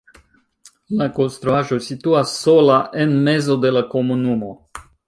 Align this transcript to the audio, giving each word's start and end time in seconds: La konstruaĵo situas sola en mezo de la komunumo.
La 1.01 1.07
konstruaĵo 1.17 1.79
situas 1.89 2.35
sola 2.41 2.81
en 3.05 3.17
mezo 3.31 3.63
de 3.69 3.79
la 3.79 3.89
komunumo. 3.95 4.55